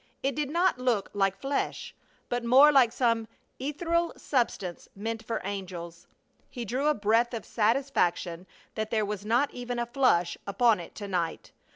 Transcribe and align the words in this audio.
It 0.23 0.33
did 0.33 0.49
not 0.49 0.79
look 0.79 1.11
like 1.13 1.37
flesh, 1.39 1.93
but 2.27 2.43
more 2.43 2.71
like 2.71 2.91
some 2.91 3.27
ethereal 3.59 4.11
substance 4.17 4.87
meant 4.95 5.23
for 5.23 5.41
angels. 5.43 6.07
He 6.49 6.65
drew 6.65 6.87
a 6.87 6.95
breath 6.95 7.35
of 7.35 7.45
satisfaction 7.45 8.47
that 8.73 8.89
there 8.89 9.05
was 9.05 9.23
not 9.27 9.53
even 9.53 9.77
a 9.77 9.85
flush 9.85 10.39
upon 10.47 10.79
it 10.79 10.95
to 10.95 11.07
night. 11.07 11.51